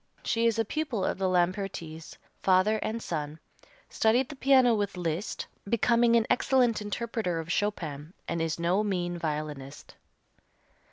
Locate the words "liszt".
4.97-5.45